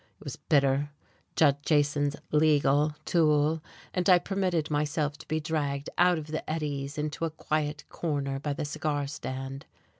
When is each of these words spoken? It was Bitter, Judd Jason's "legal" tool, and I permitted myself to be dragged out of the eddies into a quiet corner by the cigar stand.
It 0.19 0.23
was 0.23 0.35
Bitter, 0.35 0.89
Judd 1.35 1.57
Jason's 1.63 2.15
"legal" 2.31 2.95
tool, 3.05 3.61
and 3.93 4.09
I 4.09 4.17
permitted 4.17 4.71
myself 4.71 5.15
to 5.19 5.27
be 5.27 5.39
dragged 5.39 5.91
out 5.95 6.17
of 6.17 6.25
the 6.25 6.41
eddies 6.49 6.97
into 6.97 7.23
a 7.23 7.29
quiet 7.29 7.83
corner 7.89 8.39
by 8.39 8.53
the 8.53 8.65
cigar 8.65 9.05
stand. 9.05 9.67